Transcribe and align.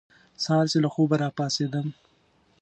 سهار 0.43 0.65
چې 0.71 0.77
له 0.83 0.89
خوبه 0.93 1.15
را 1.21 1.29
پاڅېدم. 1.37 1.87